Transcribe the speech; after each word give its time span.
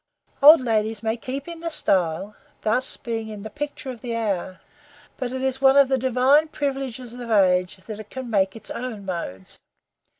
Old 0.41 0.61
ladies 0.61 1.03
may 1.03 1.15
keep 1.15 1.47
in 1.47 1.59
the 1.59 1.69
style, 1.69 2.35
thus 2.63 2.97
being 2.97 3.27
in 3.29 3.43
the 3.43 3.51
picture 3.51 3.91
of 3.91 4.01
the 4.01 4.15
hour; 4.15 4.59
but 5.15 5.31
it 5.31 5.43
is 5.43 5.61
one 5.61 5.77
of 5.77 5.89
the 5.89 5.97
divine 5.99 6.47
privileges 6.47 7.13
of 7.13 7.29
age 7.29 7.75
that 7.75 7.99
it 7.99 8.09
can 8.09 8.27
make 8.27 8.55
its 8.55 8.71
own 8.71 9.05
modes. 9.05 9.59